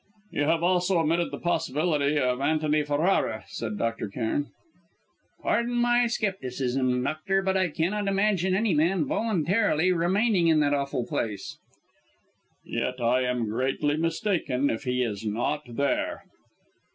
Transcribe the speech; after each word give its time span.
"You 0.31 0.45
have 0.45 0.63
also 0.63 0.97
omitted 0.97 1.29
the 1.29 1.37
possibility 1.37 2.17
of 2.17 2.41
Antony 2.41 2.81
Ferrara," 2.81 3.43
said 3.49 3.77
Dr. 3.77 4.07
Cairn. 4.09 4.47
"Pardon 5.43 5.75
my 5.75 6.07
scepticism, 6.07 7.03
doctor, 7.03 7.43
but 7.43 7.55
I 7.55 7.67
cannot 7.69 8.07
imagine 8.07 8.55
any 8.55 8.73
man 8.73 9.05
voluntarily 9.05 9.91
remaining 9.91 10.47
in 10.47 10.59
that 10.61 10.73
awful 10.73 11.05
place." 11.05 11.59
"Yet 12.65 12.99
I 12.99 13.21
am 13.25 13.47
greatly 13.47 13.95
mistaken 13.95 14.71
if 14.71 14.85
he 14.85 15.03
is 15.03 15.23
not 15.23 15.61
there!" 15.67 16.23